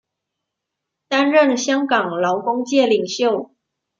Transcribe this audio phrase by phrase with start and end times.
[1.07, 3.53] 担任香港劳工界领袖。